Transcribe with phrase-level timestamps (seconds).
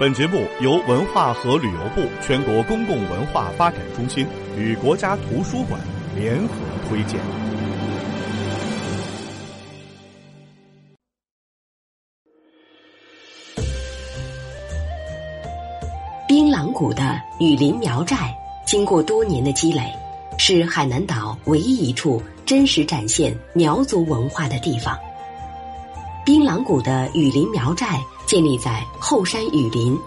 [0.00, 4.26] 本节目由文化和旅游部全国公共文化发展中心
[4.56, 5.78] 与国家图书馆
[6.16, 6.54] 联合
[6.88, 7.20] 推荐。
[16.26, 18.34] 槟榔谷的雨林苗寨，
[18.66, 19.82] 经过多年的积累，
[20.38, 24.98] 是海南岛唯一一处真实展现苗族文化的地方。
[26.24, 28.00] 槟榔谷的雨林苗寨
[28.30, 29.98] 建立在后山雨林，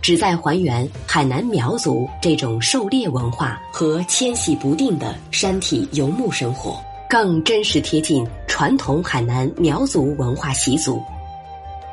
[0.00, 10.98] 旨在还原海南苗族这种狩猎文化和迁徙不定的山体游牧生活，更真实贴近传统海南苗族文化习俗。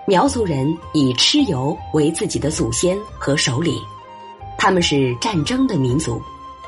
[0.08, 3.78] 苗族人以蚩尤为自己的祖先和首领，
[4.58, 6.22] 他们是战争的民族，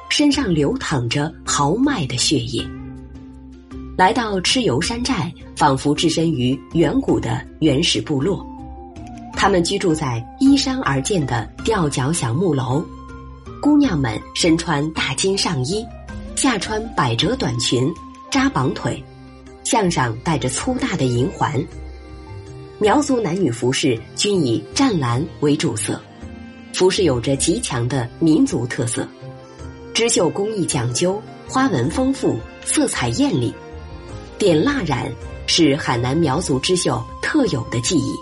[0.10, 2.62] 身上流淌着豪迈的血液。
[3.98, 8.46] 来到蚩尤山寨，仿佛置身于远古的原始部落。
[9.38, 12.84] 他们居住在依山而建的吊脚小木楼，
[13.62, 15.86] 姑娘们身穿大襟上衣，
[16.36, 17.88] 下穿百褶短裙，
[18.32, 19.02] 扎绑腿，
[19.64, 21.64] 项上戴着粗大的银环。
[22.80, 26.02] 苗族男女服饰均以湛蓝为主色，
[26.74, 29.08] 服饰有着极强的民族特色，
[29.94, 33.54] 织绣工艺讲究，花纹丰富，色彩艳丽。
[34.40, 35.12] 点蜡染
[35.46, 38.16] 是海南苗族织绣特有的技艺。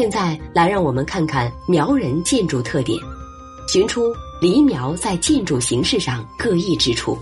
[0.00, 2.98] 现在来让我们看看苗人建筑特点，
[3.68, 7.18] 寻出黎苗在建筑形式上各异之处。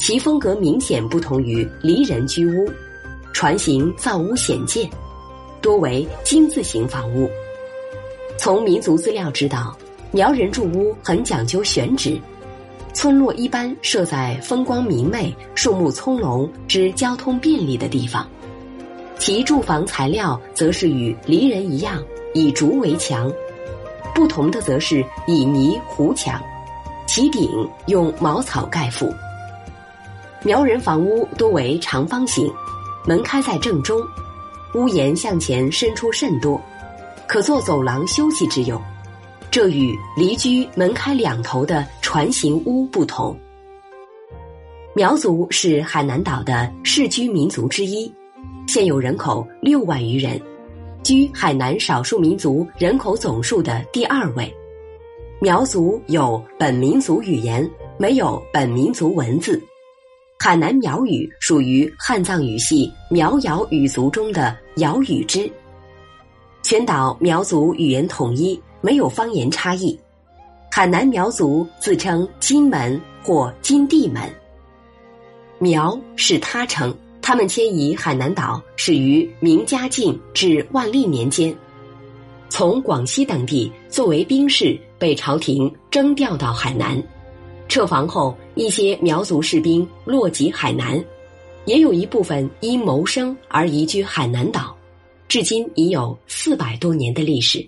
[0.00, 2.68] 其风格明显不同于黎人居屋。
[3.32, 4.90] 船形造屋显见，
[5.60, 7.30] 多为金字形房屋。
[8.36, 9.78] 从民族资料知道，
[10.10, 12.20] 苗人住屋很讲究选址，
[12.92, 18.28] 村落一般设在风光明媚、树木葱茏、之交通便利的地方。
[19.18, 22.02] 其住房材料则是与黎人一样，
[22.34, 23.30] 以竹为墙，
[24.14, 26.40] 不同的则是以泥糊墙，
[27.06, 27.50] 其顶
[27.86, 29.12] 用茅草盖覆。
[30.44, 32.50] 苗人房屋多为长方形。
[33.06, 34.02] 门开在正中，
[34.74, 36.60] 屋檐向前伸出甚多，
[37.26, 38.78] 可做走廊休息之用。
[39.50, 43.34] 这与离居门开两头的船形屋不同。
[44.94, 48.12] 苗族是海南岛的世居民族之一，
[48.68, 50.38] 现有人口六万余人，
[51.02, 54.54] 居海南少数民族人口总数的第二位。
[55.40, 59.58] 苗族有本民族语言，没有本民族文字。
[60.38, 65.50] 海南苗语属于汉藏语系苗瑶语族中的瑶语支。
[66.62, 69.98] 全岛苗族语言统一，没有方言差异。
[70.70, 74.22] 海南苗族自称金门或金地门。
[75.58, 76.94] 苗是他称，
[77.28, 81.54] 他们迁移海南岛始于明嘉靖至万历年间，
[82.48, 86.98] 从广西等地作为兵士被朝廷征调到海南。
[87.68, 91.04] 撤防后，一些苗族士兵落籍海南，
[91.66, 94.74] 也有一部分因谋生而移居海南岛，
[95.28, 97.62] 至今已有四百多年的历史。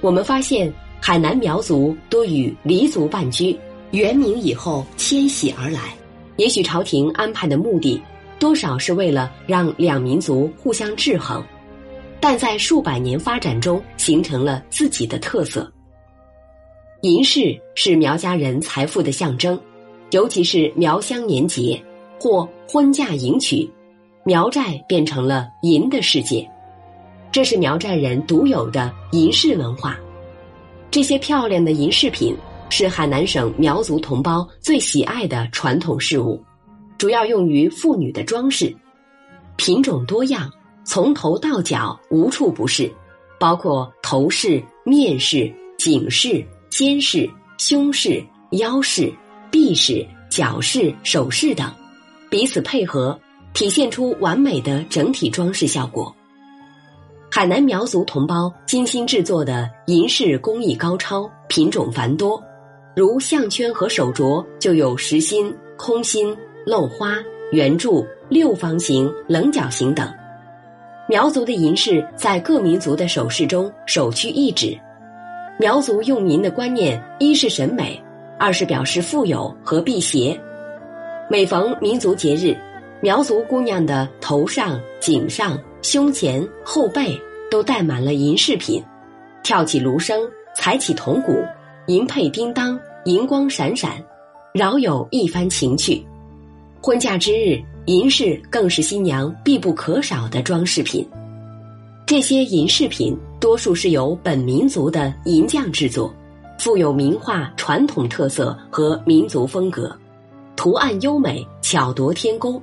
[0.00, 3.58] 我们发现，海南苗族多与黎族伴居，
[3.90, 5.92] 元明以后迁徙而来。
[6.36, 8.00] 也许朝廷安排的目的，
[8.40, 11.44] 多少是为了让两民族互相制衡，
[12.18, 15.70] 但在数百年发展中，形成了自己的特色。
[17.02, 19.60] 银饰是苗家人财富的象征，
[20.10, 21.80] 尤其是苗乡年节
[22.18, 23.70] 或婚嫁迎娶，
[24.24, 26.48] 苗寨变成了银的世界。
[27.30, 29.98] 这是苗寨人独有的银饰文化。
[30.90, 32.34] 这些漂亮的银饰品
[32.70, 36.42] 是海南省苗族同胞最喜爱的传统事物，
[37.00, 38.76] 主要用于妇女的装饰，
[39.56, 40.52] 品种多样，
[40.84, 42.92] 从头到脚无处不是，
[43.38, 46.44] 包括头饰、面饰、颈饰。
[46.68, 47.28] 肩饰、
[47.58, 49.12] 胸饰、腰饰、
[49.50, 51.68] 臂饰、脚饰、首饰等，
[52.30, 53.18] 彼此配合，
[53.54, 56.14] 体现出完美的整体装饰效果。
[57.28, 62.40] 海南苗族同胞精心制作的银饰工艺高超，品种繁多，
[62.94, 66.34] 如项圈和手镯就有实心、空心、
[66.66, 67.16] 镂花、
[67.52, 70.08] 圆柱、六方形、棱角形等。
[71.08, 74.78] 苗族的银饰在各民族的首饰中首屈一指。
[75.58, 78.00] 苗族用银的观念，一是审美，
[78.38, 80.38] 二是表示富有和辟邪。
[81.28, 82.56] 每逢民族节日，
[83.00, 87.18] 苗族姑娘的头上、颈上、胸前、后背
[87.50, 88.82] 都戴满了银饰品，
[89.42, 90.20] 跳起芦笙，
[90.54, 91.44] 踩起铜鼓，
[91.86, 93.92] 银佩叮当，银光闪闪，
[94.54, 96.02] 饶有一番情趣。
[96.82, 101.06] 婚嫁之日，银饰更是新娘必不可少的装饰品。
[102.06, 106.12] 这些银饰品多数是由本民族的银匠制作，
[106.58, 109.94] 富有名画传统特色和民族风格，
[110.56, 112.60] 图案优美，巧夺天工。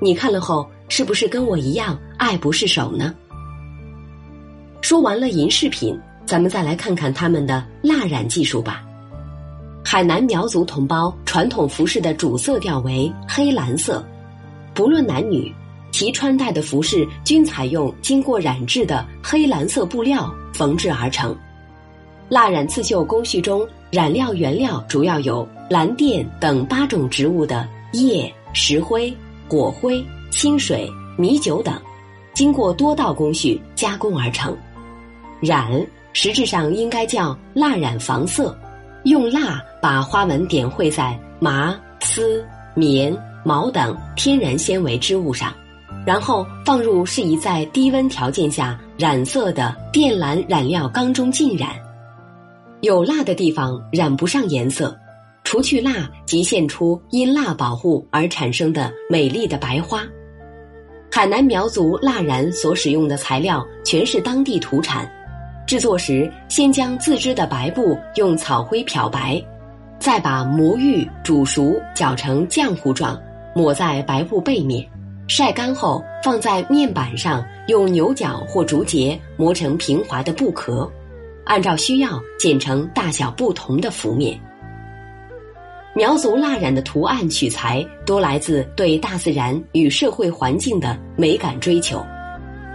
[0.00, 3.12] 你看了后，是不是跟我一样爱不释手呢？
[4.80, 8.84] 说完了银饰品，咱们再来看看他们的蜡染技术吧。
[9.92, 14.06] 海南苗族同胞传统服饰的主色调为黑蓝色，
[14.72, 15.52] 不论男女，
[15.90, 21.36] 其穿戴的服饰均采用经过染制的黑蓝色布料缝制而成。
[22.28, 29.12] 蜡染刺绣工序中，染料原料主要有蓝靛等八种植物的叶、石灰、
[29.48, 30.00] 果灰、
[30.30, 30.88] 清水、
[31.18, 31.74] 米酒等，
[32.32, 34.56] 经过多道工序加工而成。
[35.40, 38.56] 染实质上应该叫蜡染防色。
[39.04, 42.44] 用蜡把花纹点绘在麻、丝、
[42.74, 45.52] 棉、毛等天然纤维织物上，
[46.06, 51.70] 然后放入适宜在低温条件下染色的靛蓝染料缸中浸染。
[52.82, 54.96] 有蜡的地方染不上颜色，
[55.44, 60.02] 除去蜡即现出因蜡保护而产生的美丽的白花。
[61.12, 65.10] 海南苗族蜡染所使用的材料全是当地土产。
[65.70, 69.40] 制作时，先将自织的白布用草灰漂白，
[70.00, 73.16] 再把魔芋煮熟搅成浆糊状，
[73.54, 74.84] 抹在白布背面，
[75.28, 80.90] 晒干后放在面板上，用牛角或竹节磨成平滑的布壳，
[81.44, 84.36] 按照需要剪成大小不同的幅面。
[85.94, 92.04] 苗族蜡染的图案取材多来自对大自然与社会环境的美感追求，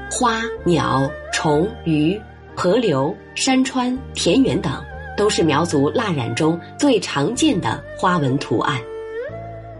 [0.09, 2.17] 花鸟虫鱼。
[2.55, 4.71] 河流、山川、田园等，
[5.17, 8.79] 都是苗族蜡染中最常见的花纹图案。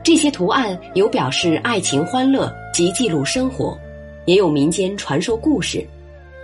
[0.04, 3.78] 这些图案有表示爱情欢乐及记录生活，
[4.26, 5.84] 也有民间传说故事，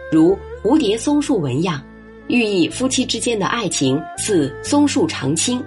[0.09, 1.83] 如蝴蝶松树纹样，
[2.27, 5.59] 寓意夫妻之间的爱情似松树常青；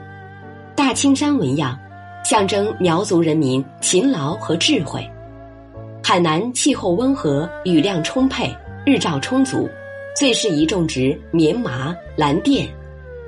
[0.74, 1.78] 大青山纹样，
[2.24, 5.08] 象征苗族人民勤劳和智慧。
[6.02, 8.52] 海南气候温和，雨量充沛，
[8.86, 9.68] 日照充足。
[10.14, 12.68] 最适宜种植棉麻、蓝靛，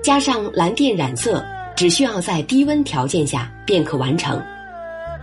[0.03, 1.45] 加上蓝靛染色，
[1.75, 4.41] 只需要在低温条件下便可完成。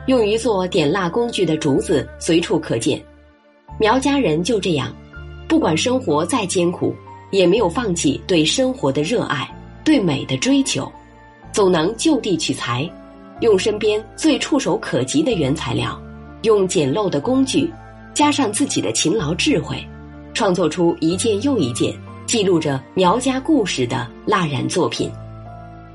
[0.07, 3.01] 用于做点蜡工具的竹子随处可见。
[3.80, 4.94] 苗家人就这样，
[5.48, 6.94] 不管生活再艰苦，
[7.31, 9.50] 也没有放弃对生活的热爱、
[9.86, 10.92] 对美的追求，
[11.54, 12.88] 总能就地取材，
[13.39, 15.98] 用身边最触手可及的原材料，
[16.42, 17.71] 用简陋的工具，
[18.13, 19.81] 加上自己的勤劳智慧。
[20.34, 21.96] 创作出一件又一件
[22.26, 25.10] 记录着苗家故事的蜡染作品，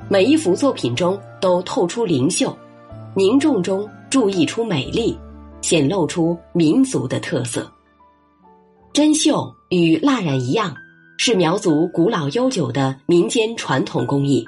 [0.08, 2.56] 每一幅作品中都透出灵秀，
[3.14, 5.18] 凝重中注意出美丽，
[5.60, 7.70] 显露出民族的特色。
[8.92, 10.74] 针绣与蜡染一样，
[11.18, 14.46] 是苗族古老悠久的民间传统工艺，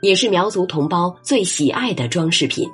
[0.00, 2.68] 也是苗族同胞最喜爱的装饰品。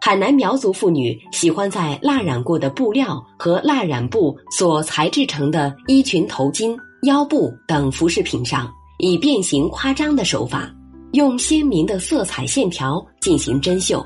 [0.00, 10.70] 海南苗族妇女喜欢在蜡染过的布料和蜡染布所裁制成的衣裙、头巾、腰部等服饰品上，以变形夸张的手法，
[11.12, 14.04] 用鲜明的色彩线条进行针绣，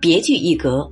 [0.00, 0.88] 别具一格。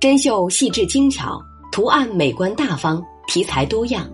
[0.00, 1.40] 针绣细致精巧，
[1.70, 4.10] 图案美观大方，题材多样，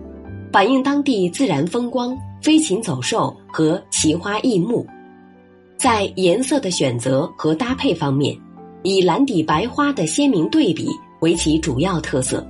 [0.51, 4.85] 反映当地自然风光、飞禽走兽和奇花异木。
[5.77, 8.37] 在颜色的选择和搭配方面。
[8.83, 10.87] 以蓝底白花的鲜明对比
[11.21, 12.45] 为其主要特色，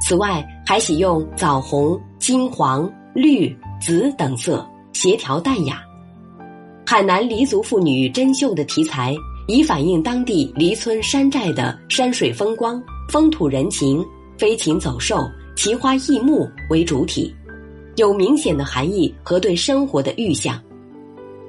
[0.00, 5.82] 此外还喜用枣红、金黄、绿、紫等色，协调淡雅。
[6.86, 9.14] 海南黎族妇女针绣的题材
[9.46, 14.02] 以反映当地黎村山寨的山水风光、风土人情、
[14.38, 17.34] 飞禽走兽、奇花异木为主体，
[17.96, 20.58] 有明显的含义和对生活的预象，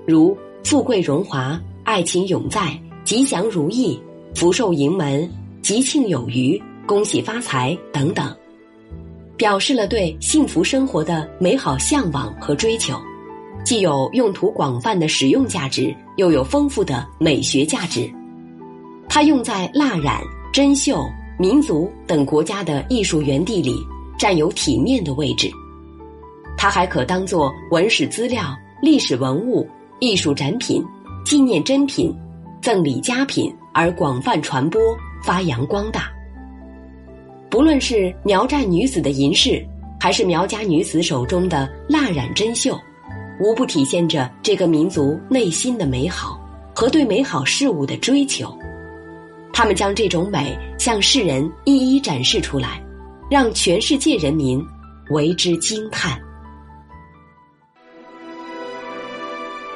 [0.06, 2.78] 如富贵荣华、爱情永在。
[3.10, 4.00] 吉祥如意、
[4.36, 5.28] 福寿盈门、
[5.64, 8.32] 吉庆有余、恭喜发财等等，
[9.36, 13.02] 表示了对幸福生活的美好向往和追求，
[13.66, 18.08] 既有用途广泛的实用价值，又有丰富的美学价值。
[19.10, 20.22] 它用在蜡染、
[20.54, 21.04] 针绣、
[21.40, 23.74] 民族等国家的艺术园地里，
[24.20, 25.50] 占有体面的位置。
[26.56, 30.86] 它还可当作文史资料、历史文物、艺术展品、
[31.26, 32.16] 纪念珍品。
[32.62, 34.82] 赠礼佳品而广泛传播、
[35.24, 36.12] 发扬光大。
[37.50, 39.66] 不论是苗寨女子的银饰，
[40.00, 42.80] 还是苗家女子手中的蜡染针绣，
[43.40, 46.40] 无不体现着这个民族内心的美好
[46.76, 48.56] 和对美好事物的追求。
[49.52, 52.82] 他们将这种美向世人一一展示出来，
[53.30, 54.64] 让全世界人民
[55.10, 56.20] 为之惊叹。